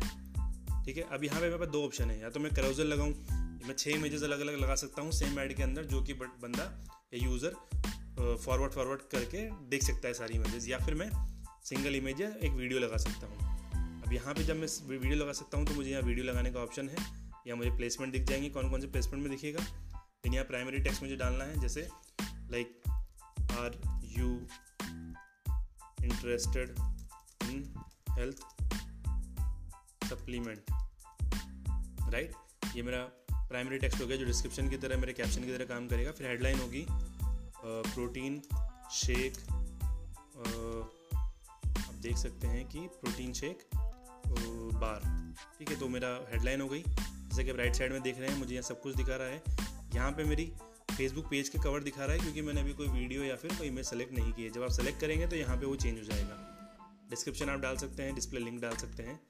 ठीक 0.84 0.96
है? 0.96 1.02
अब 1.04 1.24
यहाँ 1.24 1.40
पे 1.40 1.46
मेरे 1.46 1.58
पास 1.58 1.68
दो 1.68 1.84
ऑप्शन 1.86 2.10
है। 2.10 2.20
या 2.20 2.30
तो 2.30 2.40
मैं 2.40 2.52
क्राउजर 2.54 2.84
लगाऊँ 2.84 3.12
मैं 3.66 3.74
छः 3.74 3.90
इमेजेस 3.90 4.22
अलग 4.22 4.40
अलग 4.40 4.58
लगा 4.60 4.74
सकता 4.76 5.02
हूँ 5.02 5.12
सेम 5.12 5.38
ऐड 5.40 5.54
के 5.56 5.62
अंदर, 5.62 5.84
जो 5.84 6.02
कि 6.02 6.14
बंदा, 6.14 6.64
या 7.14 7.24
यूज़र 7.24 7.54
फॉरवर्ड 8.36 8.72
फॉरवर्ड 8.72 9.00
करके 9.12 9.38
देख 9.70 9.82
सकता 9.82 10.08
है 10.08 10.14
सारी 10.14 10.34
इमेजेस 10.34 10.68
या 10.68 10.78
फिर 10.78 10.94
मैं 10.94 11.10
सिंगल 11.64 11.94
इमेज 11.96 12.20
या 12.20 12.28
एक 12.38 12.52
वीडियो 12.52 12.80
लगा 12.80 12.96
सकता 12.96 13.26
हूँ। 13.26 14.02
अब 14.02 14.12
यहाँ 14.12 14.34
पे 14.34 14.44
जब 14.44 14.56
मैं 14.56 14.68
वीडियो 14.88 15.16
लगा 15.16 15.32
सकता 15.32 15.58
हूँ 15.58 15.66
तो 15.66 15.74
मुझे 15.74 15.90
यहाँ 15.90 16.02
वीडियो 16.02 16.26
लगाने 16.26 16.50
का 16.52 16.60
ऑप्शन 16.60 16.88
है, 16.88 17.06
या 17.46 17.54
मुझे 17.54 17.70
प्लेसमेंट 17.76 18.12
दिख 18.12 18.24
जाएँगे 18.28 18.50
कौन 18.50 18.70
कौन 18.70 18.80
से 18.80 18.86
प्लेसमेंट 18.88 19.22
में 19.22 19.30
दिखेगा। 19.30 19.60
लेकिन 19.60 20.34
यहाँ 20.34 20.46
प्राइमरी 20.46 20.78
टेक्स्ट 20.78 21.02
मुझे 21.02 21.16
डालना 21.16 21.44
है, 21.44 21.60
जैसे 21.60 21.88
like 22.52 22.80
are 23.52 23.80
you 24.18 24.28
interested 26.04 26.74
in 27.42 27.64
health 28.10 28.38
supplement 30.04 30.70
right 32.12 32.32
ये 32.76 32.82
मेरा 32.82 33.08
प्राइमरी 33.48 33.78
टेक्स्ट 33.78 34.00
हो 34.00 34.06
गया, 34.06 34.16
जो 34.16 34.24
डिस्क्रिप्शन 34.26 34.68
की 34.68 34.76
तरह 34.78 34.98
मेरे 34.98 35.12
कैप्शन 35.12 35.44
की 35.44 35.52
तरह 35.52 35.64
काम 35.66 35.88
करेगा, 35.88 36.12
फिर 36.12 36.26
हेडलाइन 36.26 36.58
होगी 36.58 36.86
प्रोटीन 37.60 38.40
शेक 38.92 39.38
आप 41.78 41.94
देख 42.02 42.16
सकते 42.18 42.46
हैं 42.46 42.64
कि 42.68 42.86
प्रोटीन 43.00 43.32
शेक 43.34 43.62
बार 44.76 45.00
ठीक 45.58 45.70
है 45.70 45.76
तो 45.76 45.88
मेरा 45.88 46.08
हेडलाइन 46.30 46.60
हो 46.60 46.68
गई। 46.68 46.82
जैसे 46.82 47.44
कि 47.44 47.50
आप 47.50 47.56
राइट 47.56 47.74
साइड 47.74 47.92
में 47.92 48.02
देख 48.02 48.18
रहे 48.18 48.28
हैं, 48.28 48.38
मुझे 48.38 48.54
यहाँ 48.54 48.62
सब 48.64 48.80
कुछ 48.80 48.96
दिखा 48.96 49.16
रहा 49.16 49.28
है। 49.28 49.42
यहाँ 49.94 50.10
पे 50.12 50.24
मेरी 50.24 50.52
फेसबुक 50.90 51.26
पेज 51.30 51.48
के 51.48 51.58
कवर 51.58 51.82
दिखा 51.82 52.04
रहा 52.04 52.12
है, 52.12 52.20
क्योंकि 52.20 52.42
मैंने 52.42 52.60
अभी 52.60 52.72
कोई 52.72 52.88
वीडियो 52.88 53.22
या 53.24 53.36
फिर 53.36 53.54
कोई 53.54 53.68
इमेज 53.68 53.86
सेलेक्ट 53.86 54.12
नहीं 54.12 54.32
की 54.32 54.42
है। 54.42 54.50
जब 54.50 54.62
आप 54.62 54.70
सेलेक्ट 54.72 55.00
करेंगे 55.00 55.26
तो 55.26 55.36
यहाँ 55.36 55.56
पे 55.56 55.66
वो 55.66 55.76
चेंज 55.76 55.98
हो 55.98 56.04
जाएगा। 56.04 56.36
डिस्क्रिप्शन 57.10 57.48
आप 57.48 57.60
डाल 57.60 57.76
सकते 57.76 58.02
हैं 58.02 58.14
डिस्प्ले 58.14 58.40
लिंक 58.40 58.60
डाल 58.62 58.76
सकते 58.76 59.02
हैं 59.02 59.20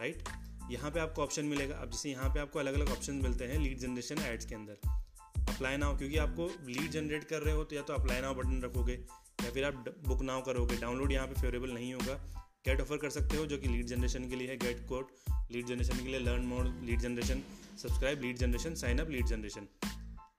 राइट 0.00 0.28
यहाँ 0.70 0.90
पे 0.90 1.00
आपको 1.00 1.22
ऑप्शन 1.22 1.44
मिलेगा। 1.44 1.74
अब 1.76 1.90
जैसे 1.90 2.10
यहाँ 2.10 2.28
पे 2.30 2.40
आपको 2.40 2.58
अलग 2.58 2.74
अलग 2.74 2.90
ऑप्शन 2.90 3.14
मिलते 3.22 3.44
हैं 3.44 3.58
लीड 3.58 3.78
जनरेशन 3.78 4.18
एड्स 4.22 4.46
के 4.46 4.54
अंदर। 4.54 4.88
अप्लाई 5.48 5.76
नाउ 5.76 5.96
क्योंकि 5.98 6.16
आपको 6.18 6.46
लीड 6.66 6.90
जनरेट 6.90 7.24
कर 7.24 7.42
रहे 7.42 7.54
हो 7.54 7.64
तो 7.64 7.76
या 7.76 7.82
तो 7.82 7.94
अप्लाई 7.94 8.20
नाउ 8.20 8.34
बटन 8.34 8.60
रखोगे, 8.62 8.92
या 8.92 9.50
फिर 9.50 9.64
आप 9.64 9.84
बुक 10.06 10.22
नाउ 10.22 10.42
करोगे। 10.44 10.76
डाउनलोड 10.76 11.12
यहाँ 11.12 11.26
पे 11.26 11.40
फेवरेबल 11.40 11.70
नहीं 11.70 11.92
होगा। 11.94 12.14
गेट 12.66 12.80
ऑफ़र 12.80 12.96
कर 12.96 13.10
सकते 13.10 13.36
हो, 13.36 13.46
जो 13.46 13.58
कि 13.58 13.68
लीड 13.68 13.86
जनरेशन 13.86 14.28
के 14.28 14.36
लिए 14.36 14.48
है। 14.48 14.56
गेट 14.58 14.86
कोड 14.88 15.10
लीड 15.52 15.66
जनरेशन 15.66 15.96
के 15.96 16.04
लिए 16.04 16.18
learn 16.20 16.44
more 16.46 16.66
lead 16.84 17.00
generation 17.00 17.42
subscribe 17.78 18.22
lead 18.22 18.38
generation 18.38 18.74
sign 18.74 18.98
up 18.98 19.10
lead 19.10 19.26
generation 19.26 19.68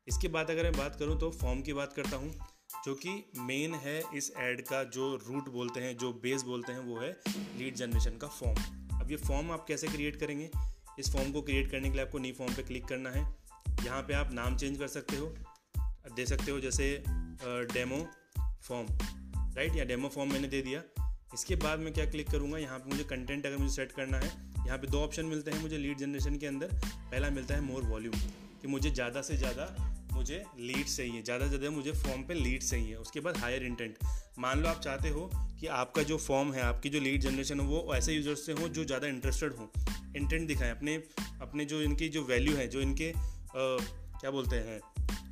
इसके 0.07 0.27
बाद 0.27 0.49
अगर 0.51 0.63
मैं 0.63 0.73
बात 0.73 0.95
करूँ 0.99 1.19
तो 1.19 1.29
फॉर्म 1.31 1.61
की 1.61 1.73
बात 1.73 1.93
करता 1.93 2.17
हूँ, 2.17 2.31
जो 2.85 2.93
कि 2.95 3.09
मेन 3.39 3.73
है 3.75 4.01
इस 4.15 4.31
एड 4.39 4.61
का, 4.61 4.83
जो 4.85 5.15
रूट 5.17 5.49
बोलते 5.49 5.79
हैं, 5.79 5.97
जो 5.97 6.11
बेस 6.23 6.43
बोलते 6.43 6.73
हैं, 6.73 6.79
वो 6.79 6.99
है 6.99 7.11
लीड 7.57 7.75
जनरेशन 7.75 8.17
का 8.17 8.27
फॉर्म 8.29 8.61
ये 9.09 9.17
फॉर्म 9.17 9.51
आप 9.51 9.65
कैसे 9.67 9.87
क्रिएट 9.87 10.15
करेंगे? 10.15 10.49
इस 10.99 11.11
फॉर्म 11.13 11.31
को 11.31 11.41
क्रिएट 11.41 11.69
करने 11.71 11.89
के 11.89 11.93
लिए 11.93 12.05
आपको 12.05 12.19
नी 12.19 12.31
फॉर्म 12.31 12.53
पे 12.55 12.63
क्लिक 12.63 12.85
करना 12.85 13.09
है। 13.09 13.21
यहाँ 13.85 14.01
पे 14.01 14.13
आप 14.13 14.33
नाम 14.33 14.55
चेंज 14.57 14.77
कर 14.79 14.87
सकते 14.87 15.17
हो। 15.17 15.33
दे 16.15 16.25
सकते 16.25 16.51
हो 16.51 16.59
जैसे 16.59 16.91
डेमो 17.73 18.05
फॉर्म 18.63 18.87
राइट 19.57 19.75
या 19.75 19.85
डेमो 19.85 20.09
फॉर्म 20.09 20.31
मैंने 20.33 20.47
दे 20.47 20.61
दिया। 20.61 20.83
इसके 21.33 21.55
बाद 21.55 21.79
मैं 21.79 21.93
क्या 21.93 22.05
क्लिक 22.05 22.29
करूँगा? 22.29 22.57
यहाँ 22.57 22.79
पे 22.79 22.89
मुझे 22.89 23.03
कंटेंट 23.05 23.45
अगर 23.45 23.57
मुझे 23.57 23.73
सेट 23.75 23.91
करना 23.91 24.17
है, 24.17 24.31
यहाँ 24.65 24.77
पे 24.77 24.87
दो 24.87 25.01
ऑप्शन 25.01 25.25
मिलते 25.25 25.51
हैं 25.51 25.61
मुझे 25.61 25.77
लीड 25.77 25.97
जनरेशन 25.97 26.37
के 26.37 26.47
अंदर। 26.47 26.73
पहला 26.85 27.29
मिलता 27.29 27.55
है 27.55 27.61
मोर 27.61 27.83
वॉल्यूम 27.85 28.15
कि 28.61 28.67
मुझे 28.67 28.91
ज़्यादा 28.91 29.21
से 29.21 29.37
ज़्यादा 29.37 29.65
मुझे 30.13 30.43
लीड 30.59 30.85
चाहिए, 30.85 31.21
ज़्यादा 31.21 31.45
से 31.45 31.49
ज़्यादा 31.49 31.75
मुझे 31.75 31.91
फॉर्म 31.93 32.23
पे 32.23 32.33
लीड 32.33 32.63
चाहिए। 32.63 32.95
उसके 32.95 33.19
बाद 33.19 33.37
हायर 33.37 33.63
इंटेंट 33.63 33.97
मान 34.39 34.61
लो 34.61 34.69
आप 34.69 34.79
चाहते 34.81 35.09
हो 35.09 35.29
कि 35.59 35.67
आपका 35.67 36.03
जो 36.03 36.17
फॉर्म 36.17 36.53
है 36.53 36.61
आपकी 36.61 36.89
जो 36.89 36.99
लीड 36.99 37.21
जनरेशन 37.21 37.59
हो 37.59 37.65
वो 37.67 37.95
ऐसे 37.95 38.13
यूज़र्स 38.13 38.45
से 38.45 38.51
हो 38.51 38.67
जो 38.69 38.83
ज़्यादा 38.85 39.07
इंटरेस्टेड 39.07 39.53
हो। 39.53 39.71
इंटेंट 40.15 40.47
दिखाएँ 40.47 40.71
अपने 40.71 40.95
अपने 41.41 41.65
जो 41.65 41.81
इनकी 41.81 42.09
जो 42.09 42.23
वैल्यू 42.23 42.55
है 42.55 42.67
जो 42.67 42.81
इनके 42.81 43.09
आ, 43.09 43.13
क्या 44.19 44.31
बोलते 44.31 44.55
हैं 44.57 44.79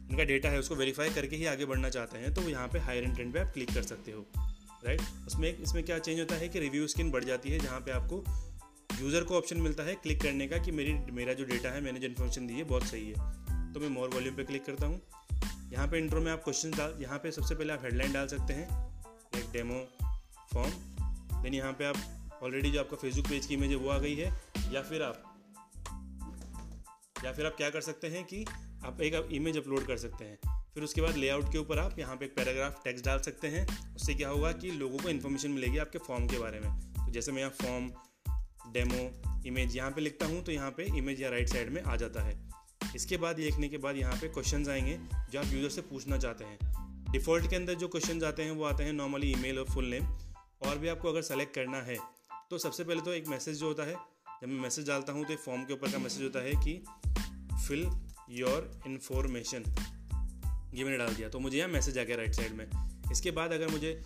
इनका 0.09 0.23
डेटा 0.23 0.49
है 0.49 0.59
उसको 0.59 0.75
वेरीफाई 0.75 1.09
करके 1.09 1.35
ही 1.35 1.45
आगे 1.45 1.65
बढ़ना 1.65 1.89
चाहते 1.89 2.17
हैं 2.17 2.33
तो 2.33 2.49
यहाँ 2.49 2.67
पे 2.67 2.79
हायर 2.79 3.03
इंटेंट 3.03 3.33
पे 3.33 3.39
आप 3.39 3.51
क्लिक 3.53 3.73
कर 3.73 3.83
सकते 3.83 4.11
हो 4.11 4.25
राइट 4.85 5.01
उसमें 5.27 5.49
इसमें 5.53 5.83
क्या 5.83 5.99
चेंज 5.99 6.19
होता 6.19 6.35
है 6.35 6.47
कि 6.49 6.59
रिव्यू 6.59 6.87
स्किन 6.87 7.11
बढ़ 7.11 7.23
जाती 7.23 7.51
है 7.51 7.59
जहाँ 7.59 7.79
पे 7.79 7.91
आपको 7.91 8.23
यूज़र 9.01 9.23
को 9.23 9.37
ऑप्शन 9.37 9.57
मिलता 9.57 9.83
है 9.83 9.93
क्लिक 9.95 10.21
करने 10.21 10.47
का 10.47 10.57
कि 10.57 10.71
मेरी 10.71 10.93
मेरा 11.13 11.33
जो 11.33 11.45
डेटा 11.45 11.69
है 11.69 11.81
मैंने 11.81 11.99
जो 11.99 12.07
इन्फॉर्मेशन 12.07 12.47
दी 12.47 12.53
है 12.53 12.63
बहुत 12.63 12.83
सही 12.83 13.07
है। 13.07 13.73
तो 13.73 13.79
मैं 13.79 13.89
मोर 13.89 14.09
वॉल्यूम 14.09 14.35
पे 14.35 14.43
क्लिक 14.43 14.65
करता 14.65 14.85
हूँ। 14.85 15.01
यहाँ 15.73 15.87
पे 15.87 15.97
इंट्रो 15.97 16.21
में 16.21 16.31
आप 16.31 16.43
क्वेश्चन 16.43 16.71
डाल 16.71 16.95
यहाँ 17.01 17.17
पे 17.19 17.31
सबसे 17.31 17.55
पहले 17.55 17.73
आप 17.73 17.83
हेडलाइन 17.83 18.13
डाल 18.13 18.27
सकते 18.27 18.53
हैं। 18.53 18.67
एक 19.47 19.53
डेमो 19.53 19.79
फॉर्म 20.53 21.41
देन 21.41 21.53
यहाँ 21.53 21.73
पे 21.73 21.85
आप 21.85 22.39
ऑलरेडी 22.43 22.71
जो 22.71 22.79
आपका 22.79 22.97
फेसबुक 22.97 23.27
पेज 23.27 23.45
की 23.45 23.53
इमेज 23.53 23.69
है, 23.69 23.75
वो 23.75 23.89
आ 23.89 23.97
गई 23.97 24.15
है। 24.15 24.31
या 24.73 24.81
फिर 24.81 25.01
आप, 25.03 25.23
या 27.23 27.31
फिर 27.33 27.45
आप 27.45 27.55
क्या 27.57 27.69
कर 27.69 27.81
सकते 27.81 28.07
हैं 28.07 28.23
कि 28.23 28.45
आप 28.85 29.01
एक 29.01 29.29
इमेज 29.31 29.57
अपलोड 29.57 29.85
कर 29.87 29.97
सकते 29.97 30.25
हैं। 30.25 30.37
फिर 30.73 30.83
उसके 30.83 31.01
बाद 31.01 31.15
लेआउट 31.15 31.51
के 31.51 31.57
ऊपर 31.57 31.79
आप 31.79 31.99
यहाँ 31.99 32.15
पे 32.15 32.25
एक 32.25 32.35
पैराग्राफ 32.35 32.81
टेक्स्ट 32.83 33.05
डाल 33.05 33.19
सकते 33.19 33.47
हैं। 33.47 33.65
उससे 33.95 34.13
क्या 34.13 34.29
होगा 34.29 34.51
कि 34.53 34.71
लोगों 34.71 34.97
को 34.97 35.09
इन्फॉर्मेशन 35.09 35.51
मिलेगी 35.51 35.77
आपके 35.77 35.99
फॉर्म 35.99 36.27
के 36.27 36.39
बारे 36.39 36.59
में। 36.59 36.69
तो 36.79 37.11
जैसे 37.11 37.31
मैं 37.31 37.41
यहाँ 37.41 37.53
फॉर्म 37.61 37.89
डेमो 38.73 39.09
इमेज 39.47 39.75
यहाँ 39.77 39.91
पे 39.91 40.01
लिखता 40.01 40.25
हूँ 40.25 40.43
तो 40.43 40.51
यहाँ 40.51 40.71
पे 40.71 40.83
इमेज 40.97 41.21
या 41.21 41.29
राइट 41.29 41.49
साइड 41.49 41.69
में 41.69 41.81
आ 41.83 41.95
जाता 41.95 42.23
है। 42.23 42.39
इसके 42.95 43.17
बाद 43.17 43.39
लिखने 43.39 43.69
के 43.69 43.77
बाद 43.77 43.95
यहाँ 43.95 44.15
पे 44.15 44.27
क्वेश्चन 44.27 44.69
आएँगे 44.69 44.99
जो 45.31 45.39
आप 45.39 45.53
यूज़र 45.53 45.69
से 45.69 45.81
पूछना 45.81 46.17
चाहते 46.17 46.43
हैं। 46.43 46.57
डिफ़ॉल्ट 47.11 47.49
के 47.49 47.55
अंदर 47.55 47.73
जो 47.75 47.87
क्वेश्चन 47.87 48.23
आते 48.25 48.43
हैं, 48.43 48.51
वो 48.51 48.63
आते 48.65 48.83
हैं 48.83 48.93
नॉर्मली 48.93 49.31
ईमेल 49.31 49.59
और 49.59 49.65
फुल 49.65 49.85
नेम 49.85 50.05
और 50.61 50.77
भी 50.77 50.87
आपको 50.87 51.09
अगर 51.09 51.21
सेलेक्ट 51.23 51.55
करना 51.55 51.81
है 51.81 51.97
तो 52.49 52.57
सबसे 52.57 52.83
पहले 52.83 53.01
तो 53.01 53.13
एक 53.13 53.27
मैसेज 53.27 53.59
जो 53.59 53.67
होता 53.67 53.83
है, 53.83 53.93
जब 54.41 54.47
मैं 54.47 54.59
मैसेज 54.61 54.87
डालता 54.87 55.13
हूँ 55.13 55.25
तो 55.25 55.35
फॉर्म 55.37 55.63
के 55.63 55.73
ऊपर 55.73 55.91
का 55.91 55.97
मैसेज 55.99 56.23
होता 56.23 56.39
है 56.39 56.51
कि 56.63 56.73
फिल 57.67 57.87
योर 58.31 58.69
इन्फॉर्मेशन 58.87 59.63
ये 60.73 60.83
मैंने 60.83 60.97
डाल 60.97 61.15
दिया 61.15 61.29
तो 61.29 61.39
मुझे 61.39 61.57
यहाँ 61.57 61.69
मैसेज 61.69 61.97
आ 61.97 62.03
गया 62.03 62.17
राइट 62.17 62.33
साइड 62.33 62.53
में। 62.53 62.65
इसके 63.11 63.31
बाद 63.31 63.51
अगर 63.51 63.67
मुझे 63.67 64.01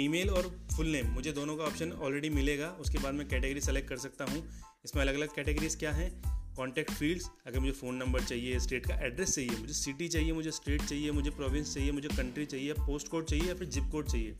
ईमेल 0.00 0.30
और 0.30 0.48
फुल 0.76 0.86
नेम 0.86 1.10
मुझे 1.10 1.32
दोनों 1.32 1.56
का 1.56 1.64
ऑप्शन 1.64 1.92
ऑलरेडी 1.92 2.30
मिलेगा, 2.30 2.68
उसके 2.70 2.98
बाद 2.98 3.14
मैं 3.14 3.28
कैटेगरी 3.28 3.60
सेलेक्ट 3.60 3.88
कर 3.88 3.96
सकता 3.98 4.24
हूँ। 4.24 4.42
इसमें 4.84 5.02
अलग 5.02 5.14
अलग 5.14 5.34
कैटेगरीज 5.34 5.76
क्या 5.76 5.92
हैं? 5.92 6.10
कॉन्टैक्ट 6.56 6.90
फील्ड्स 6.90 7.28
अगर 7.46 7.58
मुझे 7.60 7.72
फ़ोन 7.72 7.96
नंबर 7.96 8.22
चाहिए 8.22 8.58
स्टेट 8.60 8.86
का 8.86 8.94
एड्रेस 9.06 9.34
चाहिए, 9.34 9.50
मुझे 9.50 9.72
सिटी 9.74 10.08
चाहिए, 10.08 10.32
मुझे 10.32 10.50
स्टेट 10.50 10.82
चाहिए, 10.82 11.10
मुझे 11.10 11.30
प्रोविंस 11.30 11.74
चाहिए, 11.74 11.92
मुझे 11.92 12.08
कंट्री 12.08 12.46
चाहिए 12.46 12.72
पोस्ट 12.80 13.08
कोड 13.08 13.26
चाहिए 13.26 13.48
या 13.48 13.54
फिर 13.54 13.68
जिप 13.68 13.88
कोड 13.92 14.08
चाहिए 14.08 14.36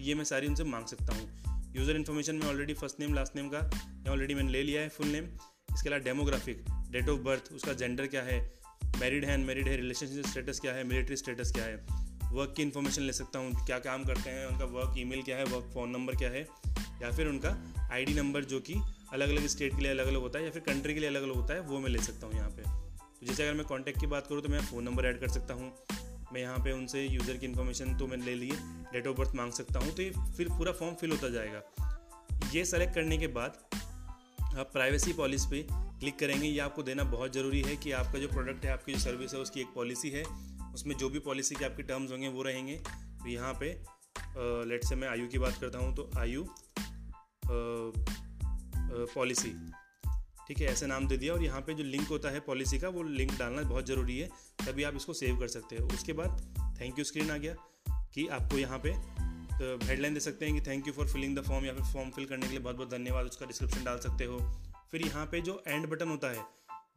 ये 0.00 0.14
मैं 0.14 0.24
सारी 0.24 0.46
उनसे 0.46 0.64
मांग 0.64 0.86
सकता 0.86 1.14
हूँ। 1.14 1.72
यूज़र 1.76 1.96
इन्फॉर्मेशन 1.96 2.34
में 2.34 2.46
already 2.46 2.74
first 2.74 3.00
name 3.00 3.14
last 3.14 3.36
name 3.36 3.48
का 3.48 3.58
या 4.06 4.12
ऑलरेडी 4.12 4.34
मैंने 4.34 4.50
ले 4.50 4.62
लिया 4.62 4.82
है 4.82 4.88
फुल 4.88 5.08
नेम 5.08 5.24
इसके 5.74 5.88
अलावा 5.88 6.04
डेमोग्राफिक 6.04 6.64
डेट 6.92 7.08
ऑफ़ 7.08 7.20
बर्थ 7.20 7.52
उसका 7.52 7.72
जेंडर 7.72 8.06
क्या 8.06 8.22
है 8.22 8.38
मैरिड 9.00 9.24
है 9.24 9.34
अनमेरिड 9.34 9.68
है 9.68 9.76
रिलेशनशिप 9.76 10.26
स्टेटस 10.26 10.60
क्या 10.60 10.72
है 10.72 10.84
मिलिट्री 10.84 11.16
स्टेटस 11.16 11.52
क्या 11.52 11.64
है 11.64 12.02
वर्क 12.32 12.54
की 12.56 12.62
इन्फॉर्मेशन 12.62 13.02
ले 13.02 13.12
सकता 13.12 13.38
हूँ, 13.38 13.64
क्या 13.66 13.78
काम 13.78 14.04
करते 14.04 14.30
हैं, 14.30 14.46
उनका 14.46 14.64
वर्क 14.68 14.94
ईमेल 14.98 15.22
क्या 15.22 15.36
है 15.36 15.44
वर्क 15.44 15.70
फ़ोन 15.74 15.90
नंबर 15.90 16.16
क्या 16.16 16.30
है, 16.30 16.40
या 17.02 17.10
फिर 17.10 17.28
उनका 17.28 17.50
आईडी 17.92 18.14
नंबर 18.14 18.44
जो 18.44 18.60
कि 18.60 18.74
अलग 19.14 19.30
अलग 19.30 19.46
स्टेट 19.48 19.74
के 19.76 19.82
लिए 19.82 19.90
अलग 19.90 20.06
अलग 20.06 20.20
होता 20.20 20.38
है 20.38 20.44
या 20.44 20.50
फिर 20.50 20.62
कंट्री 20.64 20.94
के 20.94 21.00
लिए 21.00 21.08
अलग 21.08 21.22
अलग 21.22 21.34
होता 21.34 21.54
है, 21.54 21.60
वो 21.62 21.78
मैं 21.78 21.90
ले 21.90 21.98
सकता 22.00 22.26
हूँ 22.26 22.34
यहाँ 22.34 22.50
पे। 22.50 22.62
तो 22.62 23.26
जैसे 23.26 23.42
अगर 23.42 23.54
मैं 23.54 23.66
कॉन्टैक्ट 23.66 24.00
की 24.00 24.06
बात 24.08 24.26
करूँ 24.26 24.42
तो 24.42 24.48
मैं 24.48 24.60
फ़ोन 24.62 24.84
नंबर 24.84 25.06
ऐड 25.06 25.20
कर 25.20 25.28
सकता 25.30 25.54
हूँ। 25.54 25.72
मैं 26.32 26.40
यहाँ 26.40 26.58
पे 26.58 26.72
उनसे 26.72 27.04
यूज़र 27.04 27.36
की 27.36 27.46
इन्फॉर्मेशन 27.46 27.96
तो 27.96 28.06
मैंने 28.06 28.24
ले 28.24 28.34
ली 28.36 28.50
डेट 28.92 29.06
ऑफ़ 29.06 29.16
बर्थ 29.18 29.34
मांग 29.36 29.52
सकता 29.52 29.78
हूँ 29.80 29.94
तो 29.94 30.02
ये 30.02 30.10
फिर 30.36 30.48
पूरा 30.50 30.72
फॉर्म 30.72 30.94
फिल 30.94 31.10
होता 31.10 31.28
जाएगा। 31.30 31.62
ये 32.52 32.64
सेलेक्ट 32.64 32.94
करने 32.94 33.18
के 33.18 33.26
बाद 33.36 33.58
आप 34.56 34.70
प्राइवेसी 34.72 35.12
पॉलिसी 35.12 35.48
पे 35.50 35.62
क्लिक 36.00 36.18
करेंगे। 36.18 36.46
ये 36.46 36.58
आपको 36.60 36.82
देना 36.82 37.04
बहुत 37.06 37.32
ज़रूरी 37.34 37.60
है 37.62 37.76
कि 37.76 37.92
आपका 37.92 38.18
जो 38.18 38.28
प्रोडक्ट 38.28 38.64
है, 38.64 38.72
आपकी 38.72 38.92
जो 38.92 38.98
सर्विस 39.00 39.34
है, 39.34 39.40
उसकी 39.40 39.60
एक 39.60 39.72
पॉलिसी 39.74 40.10
है। 40.10 40.24
उसमें 40.74 40.96
जो 40.96 41.08
भी 41.08 41.18
पॉलिसी 41.20 41.54
के 41.54 41.64
आपके 41.64 41.82
टर्म्स 41.84 42.10
होंगे, 42.10 42.28
वो 42.28 42.42
रहेंगे। 42.42 42.76
तो 42.76 43.28
यहाँ 43.28 43.52
पे 43.60 43.70
लेट 44.68 44.84
से 44.84 44.94
मैं 44.94 45.08
आयु 45.08 45.28
की 45.28 45.38
बात 45.38 45.58
करता 45.60 45.78
हूँ 45.78 45.94
तो 45.96 46.10
आयु 46.18 46.44
पॉलिसी। 49.14 49.54
ठीक 50.48 50.58
है, 50.60 50.66
ऐसे 50.66 50.86
नाम 50.86 51.06
दे 51.08 51.16
दिया 51.16 51.34
और 51.34 51.42
यहाँ 51.42 51.60
पे 51.60 51.74
जो 51.74 51.84
लिंक 51.84 52.08
होता 52.08 52.30
है 52.30 52.40
पॉलिसी 52.42 52.78
का, 52.78 52.88
वो 52.88 53.02
लिंक 53.02 53.32
डालना 53.38 53.62
बहुत 53.64 53.86
ज़रूरी 53.86 54.18
है, 54.18 54.28
तभी 54.66 54.82
आप 54.82 54.96
इसको 54.96 55.12
सेव 55.14 55.38
कर 55.38 55.48
सकते 55.48 55.76
हो। 55.76 55.86
उसके 55.88 56.12
बाद 56.12 56.76
थैंक 56.80 56.98
यू 56.98 57.04
स्क्रीन 57.04 57.30
आ 57.30 57.36
गया 57.36 57.54
कि 58.14 58.26
आपको 58.28 58.58
यहाँ 58.58 58.78
पे 58.78 58.90
हेडलाइन 59.86 60.14
दे 60.14 60.20
सकते 60.20 60.46
हैं 60.46 60.54
कि 60.54 60.60
thank 60.60 60.86
you 60.86 60.92
for 60.92 61.06
filling 61.08 61.36
the 61.38 61.42
form 61.44 61.64
या 61.64 61.72
फिर 61.74 61.84
फॉर्म 61.92 62.10
फिल 62.10 62.24
करने 62.26 62.46
के 62.46 62.52
लिए 62.52 62.58
बहुत 62.60 62.76
बहुत 62.76 62.90
धन्यवाद, 62.90 63.26
उसका 63.26 63.46
डिस्क्रिप्शन 63.46 63.84
डाल 63.84 63.98
सकते 63.98 64.24
हो। 64.24 64.38
फिर 64.90 65.06
यहाँ 65.06 65.26
पे 65.26 65.40
जो 65.40 65.62
एंड 65.68 65.86
बटन 65.86 66.08
होता 66.08 66.30
है, 66.30 66.44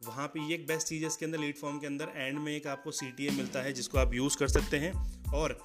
वहाँ 0.06 0.26
पे 0.28 0.40
ये 0.40 0.54
एक 0.54 0.66
बेस्ट 0.66 0.86
चीज़ 0.86 1.02
है 1.02 1.06
इसके 1.06 1.24
अंदर 1.24 1.38
लीड 1.38 1.56
फॉर्म 1.56 1.78
के 1.78 1.86
अंदर 1.86 2.12
एंड 2.16 2.38
में 2.38 2.52
एक 2.52 2.66
आपको 2.66 2.90
सीटीए 2.92 3.30
मिलता 3.30 3.62
है, 3.62 3.72
जिसको 3.72 3.98
आप 3.98 4.14
यूज़ 4.14 4.36
कर 4.38 4.48
सकते 4.48 4.78
हैं 4.78 4.92
और 5.32 5.58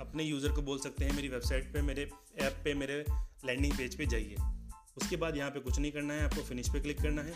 अपने 0.00 0.24
यूज़र 0.24 0.52
को 0.52 0.62
बोल 0.62 0.78
सकते 0.78 1.04
हैं, 1.04 1.14
मेरी 1.16 1.28
वेबसाइट 1.28 1.72
पे, 1.72 1.82
मेरे 1.82 2.08
ऐप 2.38 2.60
पे, 2.64 2.74
मेरे 2.74 3.04
लैंडिंग 3.44 3.72
पेज 3.72 3.96
पे 3.96 4.06
जाइए। 4.06 4.36
उसके 4.98 5.16
बाद 5.16 5.36
यहाँ 5.36 5.50
पे 5.50 5.60
कुछ 5.60 5.78
नहीं 5.78 5.92
करना 5.92 6.14
है, 6.14 6.24
आपको 6.24 6.42
फिनिश 6.44 6.68
पे 6.68 6.80
क्लिक 6.80 7.00
करना 7.02 7.22
है। 7.22 7.32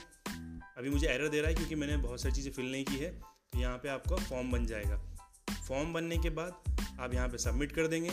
अभी 0.79 0.91
मुझे 0.91 1.07
एरर 1.09 1.29
दे 1.29 1.41
रहा 1.41 1.49
है 1.49 1.55
क्योंकि 1.55 1.75
मैंने 1.75 1.97
बहुत 1.99 2.21
सारी 2.21 2.35
चीज़ें 2.35 2.53
फिल 2.53 2.71
नहीं 2.73 2.85
की 2.85 2.97
है 2.97 3.11
तो 3.11 3.59
यहाँ 3.59 3.79
पे 3.79 3.89
आपका 3.91 4.17
फॉर्म 4.19 4.51
बन 4.53 4.67
जाएगा। 4.67 5.01
फॉर्म 5.69 5.93
बनने 5.93 6.19
के 6.19 6.31
बाद 6.33 6.99
आप 7.01 7.15
यहाँ 7.15 7.29
पे 7.29 7.39
सबमिट 7.39 7.73
कर 7.73 7.87
देंगे 7.89 8.11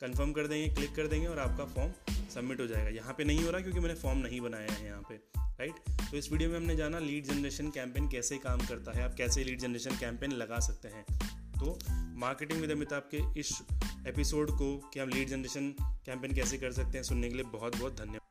कंफर्म 0.00 0.32
कर 0.32 0.46
देंगे 0.46 0.68
क्लिक 0.74 0.94
कर 0.96 1.06
देंगे 1.06 1.26
और 1.26 1.38
आपका 1.38 1.64
फॉर्म 1.66 1.92
सबमिट 2.34 2.60
हो 2.60 2.66
जाएगा। 2.66 2.90
यहाँ 2.90 3.14
पे 3.14 3.24
नहीं 3.24 3.44
हो 3.44 3.50
रहा 3.50 3.60
क्योंकि 3.60 3.80
मैंने 3.80 3.94
फॉर्म 3.96 4.18
नहीं 4.18 4.40
बनाया 4.40 4.72
है 4.72 4.86
यहाँ 4.86 5.02
पे 5.08 5.14
राइट 5.60 5.78
तो 6.00 6.16
इस 6.16 6.30
वीडियो 6.32 6.50
में 6.50 6.56
हमने 6.56 6.76
जाना 6.76 6.98
लीड 6.98 7.24
जनरेशन 7.24 7.70
कैंपेन 7.70 8.08
कैसे 8.08 8.36
काम 8.38 8.60
करता 8.60 8.92
है, 8.92 9.04
आप 9.04 9.14
कैसे 9.14 9.44
लीड 9.44 9.60
जनरेशन 9.60 9.96
कैंपेन 9.96 10.32
लगा 10.34 10.60
सकते 10.60 10.88
हैं। 10.88 11.04
तो 11.54 11.78
मार्केटिंग 12.18 12.60
विद 12.60 12.70
अमिताभ 12.70 13.08
के 13.14 13.40
इस 13.40 13.52
एपिसोड 14.08 14.50
को 14.50 14.76
कि 14.94 15.00
हम 15.00 15.08
लीड 15.08 15.28
जनरेशन 15.28 15.68
कैंपेन 16.06 16.34
कैसे 16.34 16.58
कर 16.58 16.72
सकते 16.72 16.98
हैं, 16.98 17.04
सुनने 17.04 17.28
के 17.28 17.34
लिए 17.34 17.44
बहुत 17.52 17.76
बहुत 17.76 17.98
धन्यवाद। 17.98 18.29